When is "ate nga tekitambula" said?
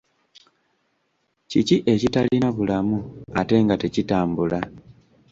3.39-4.59